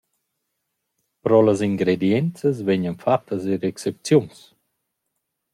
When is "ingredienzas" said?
1.67-2.57